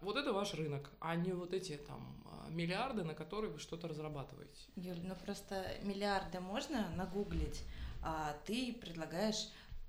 [0.00, 3.88] Вот это ваш рынок, а не вот эти там а, миллиарды, на которые вы что-то
[3.88, 4.68] разрабатываете.
[4.76, 7.62] Юль, ну просто миллиарды можно нагуглить,
[8.00, 9.48] а ты предлагаешь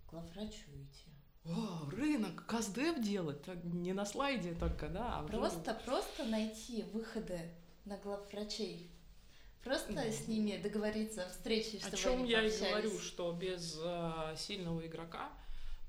[0.09, 1.12] главврачу идти
[1.45, 5.19] о, рынок, каздев делать, не на слайде только, да.
[5.19, 5.79] А просто, уже...
[5.81, 7.39] просто найти выходы
[7.85, 8.89] на главврачей.
[9.63, 10.11] Просто mm.
[10.11, 14.85] с ними договориться о встрече, чтобы О чем я и говорю, что без э, сильного
[14.85, 15.31] игрока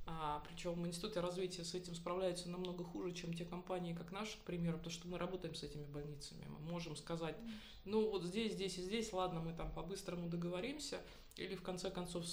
[0.06, 4.36] А, причем в Институте развития с этим справляются намного хуже, чем те компании, как наши,
[4.38, 6.44] к примеру, потому что мы работаем с этими больницами.
[6.46, 7.36] Мы можем сказать,
[7.84, 11.00] ну вот здесь, здесь и здесь, ладно, мы там по-быстрому договоримся,
[11.36, 12.24] или в конце концов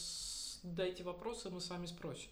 [0.63, 2.29] дайте вопросы, мы сами спросим.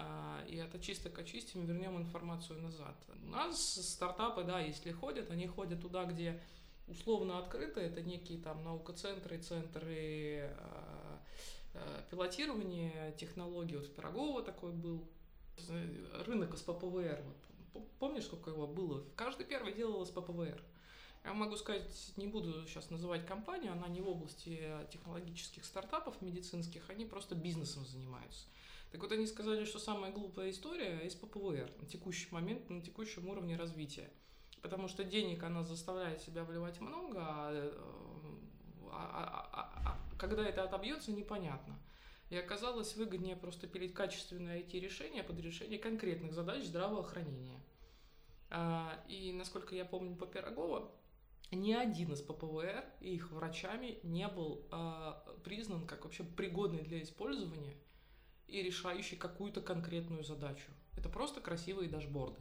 [0.00, 2.94] А, и это чисто очистим, вернем информацию назад.
[3.22, 6.40] У нас стартапы, да, если ходят, они ходят туда, где
[6.86, 11.20] условно открыто, это некие там наукоцентры, центры а,
[11.74, 13.76] а, пилотирования технологий.
[13.76, 15.04] Вот в Пирогово такой был
[16.26, 17.20] рынок с ППВР.
[17.74, 19.04] Вот, помнишь, сколько его было?
[19.16, 20.62] Каждый первый делал с ППВР.
[21.24, 26.88] Я могу сказать, не буду сейчас называть компанию, она не в области технологических стартапов медицинских,
[26.88, 28.46] они просто бизнесом занимаются.
[28.90, 33.28] Так вот, они сказали, что самая глупая история из ППВР на текущий момент, на текущем
[33.28, 34.10] уровне развития.
[34.62, 37.72] Потому что денег она заставляет себя вливать много, а, э,
[38.90, 41.78] а, а, а, а когда это отобьется, непонятно.
[42.30, 47.60] И оказалось выгоднее просто пилить качественное IT-решение под решение конкретных задач здравоохранения.
[48.50, 50.90] А, и насколько я помню по Пирогова,
[51.50, 57.02] ни один из ППВР и их врачами не был а, признан как вообще пригодный для
[57.02, 57.74] использования
[58.48, 60.70] и решающий какую-то конкретную задачу.
[60.96, 62.40] Это просто красивые дашборды.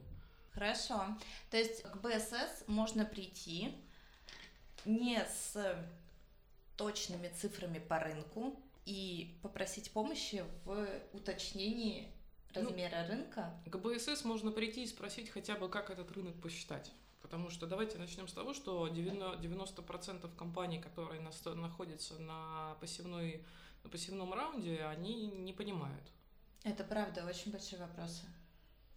[0.51, 1.05] Хорошо.
[1.51, 3.71] То есть к БСС можно прийти
[4.85, 5.77] не с
[6.75, 12.07] точными цифрами по рынку и попросить помощи в уточнении
[12.55, 13.53] ну, размера ну, рынка.
[13.65, 16.91] К БСС можно прийти и спросить хотя бы, как этот рынок посчитать.
[17.21, 23.43] Потому что давайте начнем с того, что 90% компаний, которые находятся на, пассивной,
[23.83, 26.03] на пассивном раунде, они не понимают.
[26.63, 28.23] Это правда, очень большие вопросы.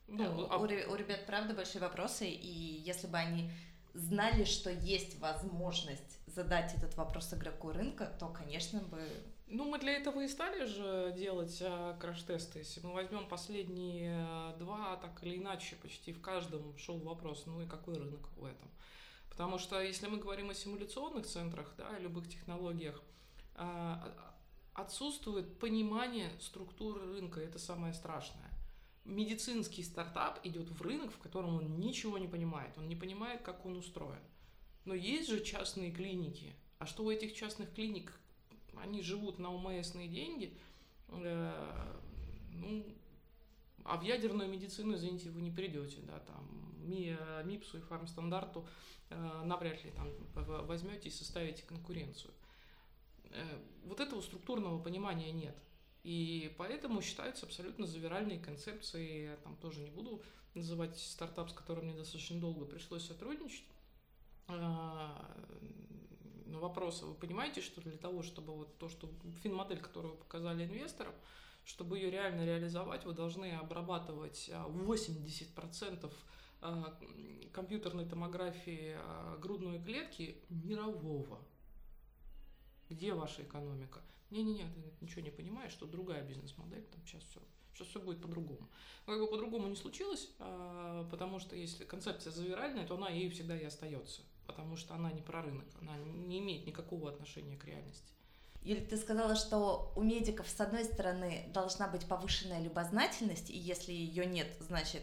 [0.08, 0.58] Ну, э, а...
[0.58, 3.50] у, у ребят правда большие вопросы, и если бы они
[3.94, 9.02] знали, что есть возможность задать этот вопрос игроку рынка, то, конечно, бы...
[9.46, 12.60] Ну, мы для этого и стали же делать а, краш-тесты.
[12.60, 17.60] Если мы возьмем последние а, два, так или иначе, почти в каждом шел вопрос, ну
[17.60, 18.70] и какой рынок в этом.
[19.28, 23.02] Потому что если мы говорим о симуляционных центрах, да, о любых технологиях,
[23.56, 24.29] а,
[24.74, 28.50] отсутствует понимание структуры рынка, это самое страшное
[29.04, 33.66] медицинский стартап идет в рынок, в котором он ничего не понимает, он не понимает, как
[33.66, 34.22] он устроен.
[34.84, 38.18] Но есть же частные клиники, а что у этих частных клиник,
[38.76, 40.56] они живут на УМСные деньги,
[41.08, 41.96] э,
[42.52, 42.84] ну,
[43.84, 46.46] а в ядерную медицину, извините, вы не придете, да, там,
[46.78, 48.66] МИ, МИПСу и фармстандарту
[49.10, 50.08] э, навряд ли там
[50.66, 52.32] возьмете и составите конкуренцию.
[53.30, 55.56] Э, вот этого структурного понимания нет.
[56.02, 59.24] И поэтому считаются абсолютно завиральные концепции.
[59.24, 60.22] Я там тоже не буду
[60.54, 63.64] называть стартап, с которым мне достаточно долго пришлось сотрудничать.
[64.48, 65.36] А,
[66.46, 69.08] но вопрос, вы понимаете, что для того, чтобы вот то, что
[69.42, 71.12] финмодель, которую вы показали инвесторам,
[71.64, 76.12] чтобы ее реально реализовать, вы должны обрабатывать 80%
[76.62, 76.98] а, а,
[77.52, 78.96] компьютерной томографии
[79.40, 81.40] грудной клетки мирового.
[82.90, 84.00] Где ваша экономика?
[84.30, 87.40] Не-не-не, ты ничего не понимаешь, что другая бизнес-модель, там сейчас все,
[87.72, 88.68] сейчас все будет по-другому.
[89.06, 93.30] Но как бы по-другому не случилось, а, потому что если концепция завиральная, то она ею
[93.30, 97.64] всегда и остается, потому что она не про рынок, она не имеет никакого отношения к
[97.64, 98.12] реальности.
[98.62, 103.92] Юль, ты сказала, что у медиков, с одной стороны, должна быть повышенная любознательность, и если
[103.92, 105.02] ее нет, значит,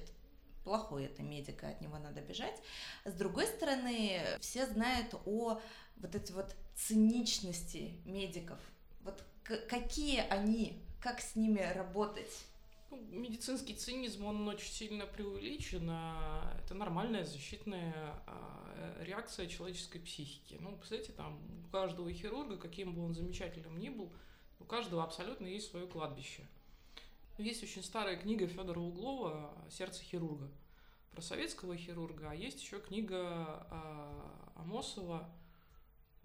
[0.68, 2.62] плохой это медик, и от него надо бежать.
[3.06, 5.62] С другой стороны, все знают о
[5.96, 8.60] вот этой вот циничности медиков,
[9.00, 9.24] вот
[9.70, 12.46] какие они, как с ними работать?
[12.90, 15.88] Ну, медицинский цинизм, он очень сильно преувеличен.
[15.90, 17.94] А это нормальная защитная
[18.26, 20.58] а, реакция человеческой психики.
[20.60, 24.12] Ну, представляете, там у каждого хирурга, каким бы он замечательным ни был,
[24.60, 26.46] у каждого абсолютно есть свое кладбище.
[27.38, 30.50] Есть очень старая книга Федора Углова «Сердце хирурга»
[31.12, 35.30] про советского хирурга, а есть еще книга а, Амосова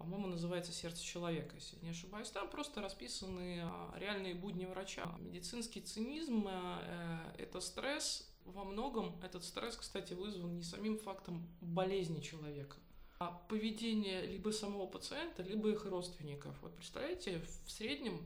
[0.03, 2.29] по-моему, называется «Сердце человека», если не ошибаюсь.
[2.29, 5.05] Там просто расписаны а, реальные будни врача.
[5.19, 8.29] Медицинский цинизм э,– это стресс.
[8.43, 12.75] Во многом этот стресс, кстати, вызван не самим фактом болезни человека,
[13.17, 16.53] а поведение либо самого пациента, либо их родственников.
[16.61, 18.21] Вот представляете, в среднем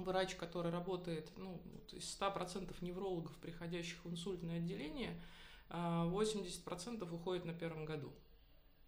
[0.00, 1.60] врач, который работает, ну,
[1.92, 5.20] из 100% неврологов, приходящих в инсультное отделение,
[5.68, 8.12] 80% а, уходит на первом году.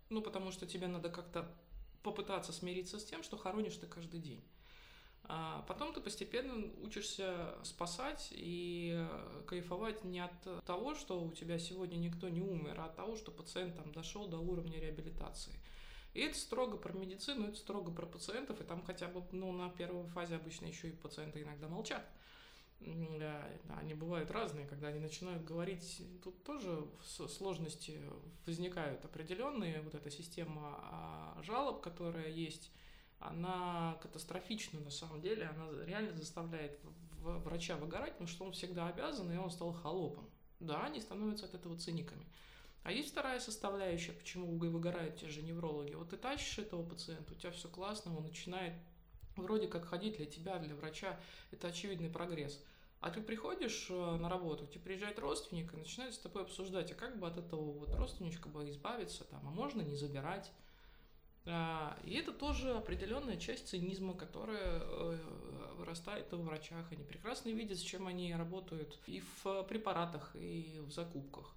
[0.09, 1.51] Ну, потому что тебе надо как-то
[2.03, 4.45] попытаться смириться с тем, что хоронишь ты каждый день.
[5.25, 9.07] А потом ты постепенно учишься спасать и
[9.47, 13.31] кайфовать не от того, что у тебя сегодня никто не умер, а от того, что
[13.31, 15.55] пациент там дошел до уровня реабилитации.
[16.15, 19.71] И это строго про медицину, это строго про пациентов, и там хотя бы ну, на
[19.71, 22.07] первой фазе обычно еще и пациенты иногда молчат.
[22.81, 26.85] Они бывают разные, когда они начинают говорить, тут тоже
[27.29, 28.01] сложности
[28.45, 29.81] возникают определенные.
[29.83, 32.73] Вот эта система а, жалоб, которая есть,
[33.21, 36.81] она катастрофична на самом деле, она реально заставляет
[37.21, 40.29] врача выгорать, потому что он всегда обязан, и он стал холопом.
[40.59, 42.27] Да, они становятся от этого циниками.
[42.83, 45.95] А есть вторая составляющая, почему выгорают те же неврологи.
[45.95, 48.75] Вот ты тащишь этого пациента, у тебя все классно, он начинает
[49.37, 51.19] вроде как ходить для тебя, для врача,
[51.51, 52.61] это очевидный прогресс.
[53.01, 56.95] А ты приходишь э, на работу, тебе приезжает родственник и начинает с тобой обсуждать, а
[56.95, 60.53] как бы от этого вот родственничка бы избавиться, там, а можно не забирать.
[61.45, 65.19] А, и это тоже определенная часть цинизма, которая э,
[65.79, 66.93] вырастает в врачах.
[66.93, 71.53] Они прекрасно видят, с чем они работают и в препаратах, и в закупках.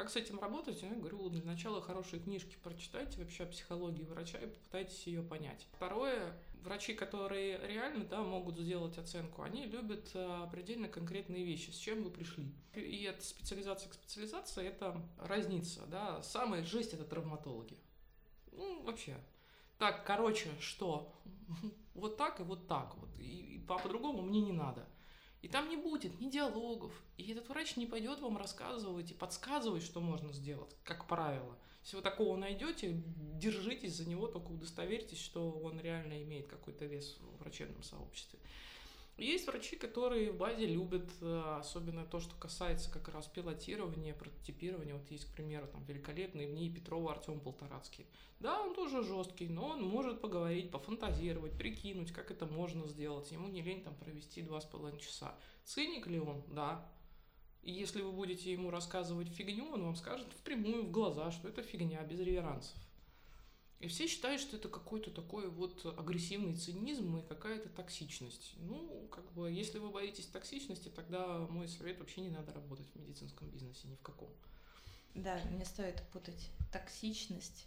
[0.00, 0.80] Как с этим работать?
[0.80, 5.66] Я говорю, для начала хорошие книжки прочитайте вообще о психологии врача и попытайтесь ее понять.
[5.76, 6.32] Второе,
[6.62, 12.02] врачи, которые реально да, могут сделать оценку, они любят э, предельно конкретные вещи, с чем
[12.02, 12.50] вы пришли.
[12.72, 15.84] И от специализации к специализации это разница.
[15.88, 16.22] Да?
[16.22, 17.76] Самая жесть это травматологи.
[18.52, 19.18] Ну, вообще.
[19.76, 21.12] Так, короче, что?
[21.92, 23.10] Вот так и вот так вот.
[23.18, 24.86] И, и по-другому мне не надо.
[25.42, 29.82] И там не будет ни диалогов, и этот врач не пойдет вам рассказывать и подсказывать,
[29.82, 31.56] что можно сделать, как правило.
[31.82, 37.16] Если вы такого найдете, держитесь за него, только удостоверьтесь, что он реально имеет какой-то вес
[37.20, 38.38] в врачебном сообществе.
[39.20, 44.94] Есть врачи, которые в базе любят, э, особенно то, что касается как раз пилотирования, прототипирования.
[44.94, 48.06] Вот есть, к примеру, там великолепный в ней Петрова Артем Полторацкий.
[48.38, 53.30] Да, он тоже жесткий, но он может поговорить, пофантазировать, прикинуть, как это можно сделать.
[53.30, 55.34] Ему не лень там провести два с половиной часа.
[55.64, 56.42] Циник ли он?
[56.48, 56.90] Да.
[57.62, 61.62] И если вы будете ему рассказывать фигню, он вам скажет впрямую в глаза, что это
[61.62, 62.78] фигня, без реверансов.
[63.80, 68.52] И все считают, что это какой-то такой вот агрессивный цинизм и какая-то токсичность.
[68.58, 73.00] Ну, как бы, если вы боитесь токсичности, тогда мой совет вообще не надо работать в
[73.00, 74.28] медицинском бизнесе ни в каком.
[75.14, 77.66] Да, не стоит путать токсичность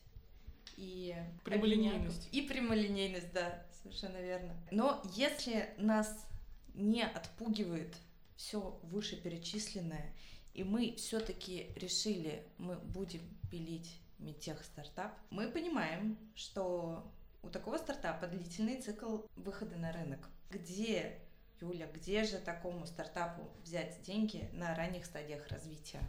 [0.77, 2.29] и прямолинейность.
[2.31, 4.55] И прямолинейность, да, совершенно верно.
[4.69, 6.27] Но если нас
[6.75, 7.95] не отпугивает
[8.35, 10.13] все вышеперечисленное,
[10.53, 17.11] и мы все-таки решили, мы будем пилить медтех стартап, мы понимаем, что
[17.41, 20.29] у такого стартапа длительный цикл выхода на рынок.
[20.49, 21.19] Где,
[21.59, 26.01] Юля, где же такому стартапу взять деньги на ранних стадиях развития?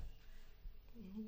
[0.95, 1.27] Ну,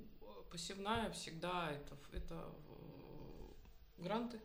[0.50, 4.40] посевная всегда это, это э, гранты.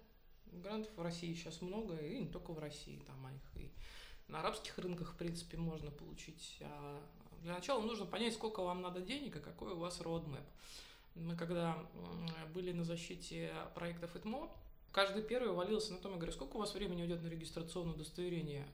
[0.46, 3.72] Грантов в России сейчас много, и не только в России, там а их и
[4.28, 6.58] на арабских рынках, в принципе, можно получить.
[6.62, 7.02] А
[7.42, 10.44] для начала нужно понять, сколько вам надо денег и какой у вас roadmap.
[11.16, 11.78] Мы когда
[12.54, 14.50] были на защите проекта ИТМО,
[14.92, 18.68] каждый первый валился на том, я говорю, сколько у вас времени уйдет на регистрационное удостоверение?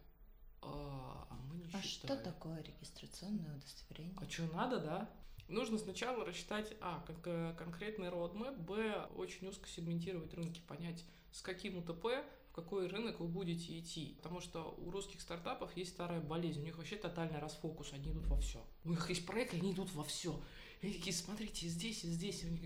[0.62, 2.20] А, а мы не а считаем.
[2.20, 4.18] что такое регистрационное удостоверение?
[4.18, 5.10] А что надо, да?
[5.48, 11.78] Нужно сначала рассчитать, а, кон- конкретный roadmap, б, очень узко сегментировать рынки, понять, с каким
[11.78, 12.06] УТП
[12.50, 14.16] в какой рынок вы будете идти.
[14.18, 18.26] Потому что у русских стартапов есть старая болезнь, у них вообще тотальный расфокус, они идут
[18.26, 18.60] во все.
[18.84, 20.38] У них есть проект, они идут во все.
[20.82, 22.62] И такие, смотрите, здесь и здесь, у них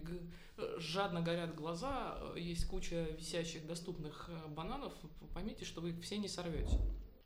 [0.58, 4.94] э, жадно горят глаза, есть куча висящих доступных э, бананов,
[5.34, 6.78] поймите, что вы их все не сорвете.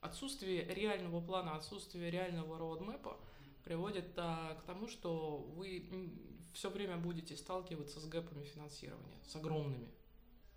[0.02, 3.18] Отсутствие реального плана, отсутствие реального роудмэпа
[3.64, 5.90] приводит а, к тому, что вы
[6.54, 9.90] все время будете сталкиваться с гэпами финансирования, с огромными.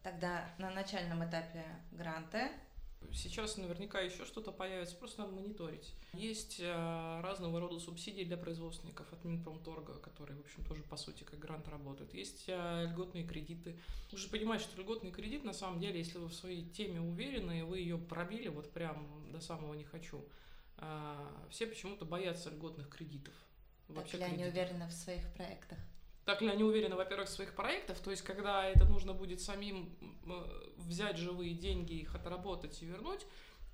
[0.03, 2.51] Тогда на начальном этапе гранты
[3.13, 5.95] Сейчас наверняка еще что-то появится, просто надо мониторить.
[6.13, 11.25] Есть э, разного рода субсидии для производственников от Минпромторга, которые, в общем, тоже, по сути,
[11.25, 12.13] как грант работают.
[12.13, 13.79] Есть э, льготные кредиты.
[14.13, 17.61] Вы же понимаете, что льготный кредит, на самом деле, если вы в своей теме уверены,
[17.61, 20.25] и вы ее пробили вот прям до самого «не хочу»,
[20.77, 23.35] э, все почему-то боятся льготных кредитов.
[23.89, 25.79] Вообще так ли они уверены в своих проектах?
[26.29, 29.89] Так ли они уверены, во-первых, в своих проектах, то есть когда это нужно будет самим
[30.77, 33.25] взять живые деньги, их отработать и вернуть,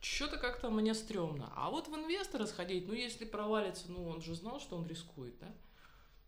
[0.01, 1.53] что-то как-то мне стрёмно.
[1.57, 5.37] А вот в инвесторы сходить, ну если провалится, ну он же знал, что он рискует,
[5.41, 5.53] да?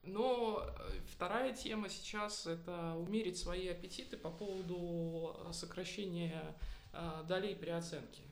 [0.02, 6.56] Но э, вторая тема сейчас– это умерить свои аппетиты по поводу сокращения
[6.92, 8.22] э, долей при оценке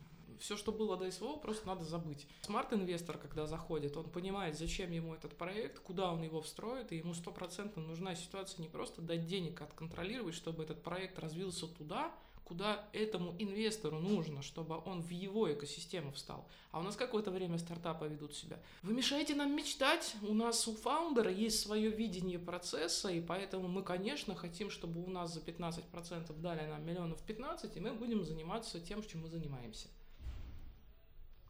[0.40, 2.26] все, что было до СВО, просто надо забыть.
[2.42, 7.14] Смарт-инвестор, когда заходит, он понимает, зачем ему этот проект, куда он его встроит, и ему
[7.14, 12.12] стопроцентно нужна ситуация не просто дать денег, а контролировать, чтобы этот проект развился туда,
[12.44, 16.46] куда этому инвестору нужно, чтобы он в его экосистему встал.
[16.70, 18.60] А у нас какое-то время стартапы ведут себя.
[18.82, 20.14] Вы мешаете нам мечтать.
[20.22, 25.10] У нас у фаундера есть свое видение процесса, и поэтому мы, конечно, хотим, чтобы у
[25.10, 29.88] нас за 15% дали нам миллионов 15, и мы будем заниматься тем, чем мы занимаемся.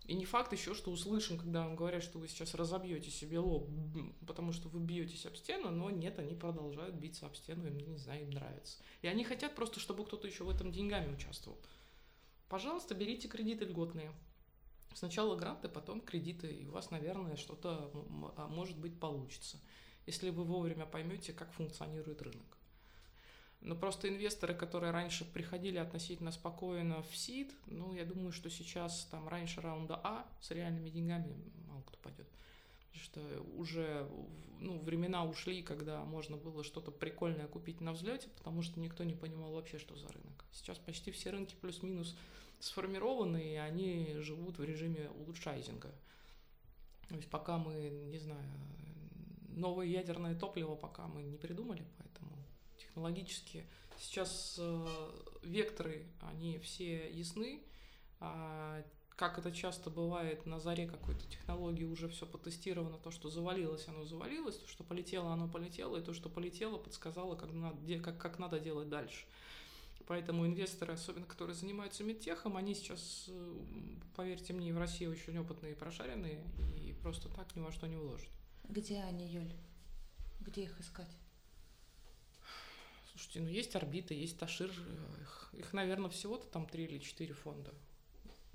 [0.06, 3.70] И не факт еще, что услышим, когда вам говорят, что вы сейчас разобьете себе лоб,
[4.26, 7.96] потому что вы бьетесь об стену, но нет, они продолжают биться об стену, им, не
[7.96, 8.78] знаю, им нравится.
[9.00, 11.58] И они хотят просто, чтобы кто-то еще в этом деньгами участвовал.
[12.50, 14.12] Пожалуйста, берите кредиты льготные.
[14.92, 17.90] Сначала гранты, потом кредиты, и у вас, наверное, что-то,
[18.36, 19.58] а, может быть, получится,
[20.06, 22.58] если вы вовремя поймете, как функционирует рынок.
[23.64, 29.08] Но просто инвесторы, которые раньше приходили относительно спокойно в СИД, ну, я думаю, что сейчас
[29.10, 31.34] там раньше раунда А с реальными деньгами
[31.66, 32.28] мало кто пойдет.
[32.92, 34.06] Потому что уже
[34.60, 39.14] ну, времена ушли, когда можно было что-то прикольное купить на взлете, потому что никто не
[39.14, 40.44] понимал вообще, что за рынок.
[40.52, 42.14] Сейчас почти все рынки плюс-минус
[42.60, 45.90] сформированы, и они живут в режиме улучшайзинга.
[47.08, 48.44] То есть пока мы, не знаю,
[49.56, 52.03] новое ядерное топливо пока мы не придумали, поэтому
[52.94, 53.66] технологически.
[53.98, 55.10] Сейчас э,
[55.42, 57.60] векторы, они все ясны.
[58.20, 58.82] А,
[59.16, 64.04] как это часто бывает, на заре какой-то технологии уже все потестировано, то, что завалилось, оно
[64.04, 68.38] завалилось, то, что полетело, оно полетело, и то, что полетело, подсказало, как надо, как, как
[68.38, 69.26] надо делать дальше.
[70.06, 73.56] Поэтому инвесторы, особенно которые занимаются медтехом, они сейчас, э,
[74.16, 76.44] поверьте мне, в России очень опытные прошаренные,
[76.84, 78.28] и просто так ни во что не вложат.
[78.68, 79.52] Где они, Юль?
[80.40, 81.10] Где их искать?
[83.14, 84.70] Слушайте, ну есть орбита, есть Ташир,
[85.20, 87.72] их, их наверное, всего-то там три или четыре фонда.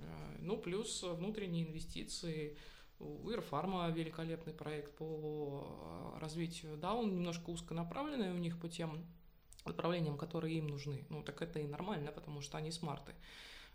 [0.00, 2.56] Э, ну, плюс внутренние инвестиции.
[2.98, 9.06] У Ирфарма великолепный проект по развитию, да, он немножко узконаправленный у них по тем
[9.64, 11.06] направлениям, которые им нужны.
[11.08, 13.14] Ну, так это и нормально, потому что они смарты.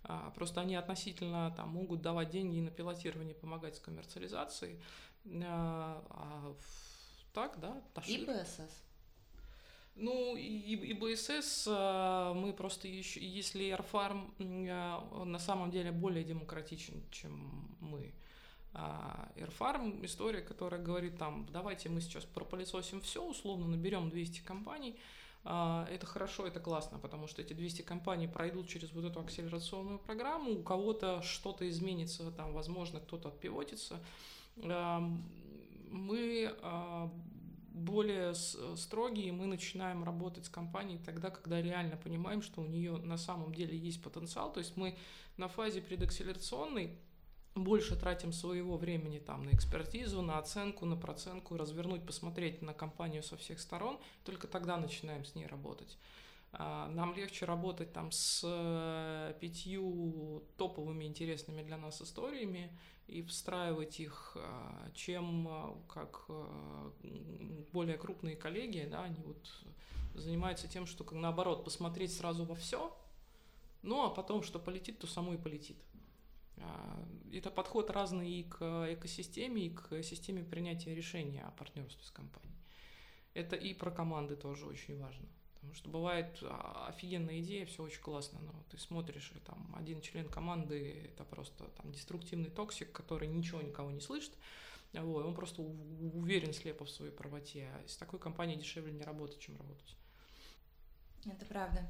[0.03, 4.79] А, просто они относительно там могут давать деньги на пилотирование, помогать с коммерциализацией.
[5.43, 6.55] А, а
[7.33, 8.19] так, да, Ташир.
[8.19, 8.83] И БСС.
[9.95, 14.29] Ну, и, и БСС а, мы просто еще, если Airfarm
[14.69, 18.13] а, на самом деле более демократичен, чем мы.
[18.73, 24.99] Airfarm а, история, которая говорит там, давайте мы сейчас пропылесосим все, условно наберем 200 компаний,
[25.45, 30.51] это хорошо, это классно, потому что эти 200 компаний пройдут через вот эту акселерационную программу,
[30.51, 34.03] у кого-то что-то изменится, там, возможно, кто-то отпивотится.
[35.91, 36.51] Мы
[37.76, 43.17] более строгие, мы начинаем работать с компанией тогда, когда реально понимаем, что у нее на
[43.17, 44.51] самом деле есть потенциал.
[44.53, 44.97] То есть мы
[45.36, 46.97] на фазе предакселерационной
[47.53, 53.23] больше тратим своего времени там на экспертизу, на оценку, на проценку, развернуть, посмотреть на компанию
[53.23, 55.97] со всех сторон, только тогда начинаем с ней работать.
[56.53, 62.71] А, нам легче работать там с э, пятью топовыми интересными для нас историями
[63.08, 66.26] и встраивать их, а, чем а, как
[67.72, 69.64] более крупные коллеги, да, они вот
[70.14, 72.95] занимаются тем, что как наоборот посмотреть сразу во все,
[73.82, 75.78] ну а потом, что полетит, то само и полетит.
[77.34, 82.56] Это подход разный и к экосистеме, и к системе принятия решения о партнерстве с компанией.
[83.34, 85.28] Это и про команды тоже очень важно.
[85.66, 90.01] Потому что бывает а, офигенная идея, все очень классно, но ты смотришь, и там один
[90.01, 94.34] член команды это просто там деструктивный токсик, который ничего никого не слышит.
[94.93, 97.70] Вот, он просто уверен слепо в своей правоте.
[97.74, 99.95] А с такой компанией дешевле не работать, чем работать.
[101.26, 101.86] Это правда.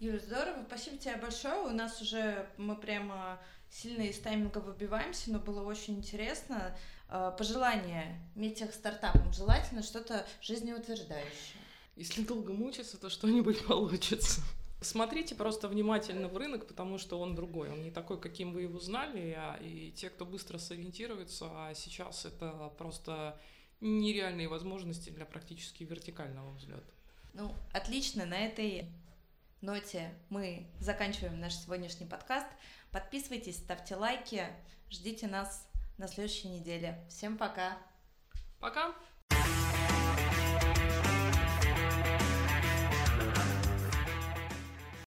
[0.00, 1.60] Юля, здорово, спасибо тебе большое.
[1.66, 3.38] У нас уже мы прямо
[3.68, 6.76] сильно из тайминга выбиваемся, но было очень интересно.
[7.08, 11.57] А, пожелание медтех стартапам желательно что-то жизнеутверждающее.
[11.98, 14.40] Если долго мучиться, то что-нибудь получится.
[14.80, 17.72] Смотрите просто внимательно в рынок, потому что он другой.
[17.72, 22.24] Он не такой, каким вы его знали, а и те, кто быстро сориентируется, а сейчас
[22.24, 23.36] это просто
[23.80, 26.86] нереальные возможности для практически вертикального взлета.
[27.34, 28.24] Ну, отлично.
[28.26, 28.92] На этой
[29.60, 32.46] ноте мы заканчиваем наш сегодняшний подкаст.
[32.92, 34.46] Подписывайтесь, ставьте лайки,
[34.88, 37.04] ждите нас на следующей неделе.
[37.08, 37.76] Всем пока.
[38.60, 38.94] Пока.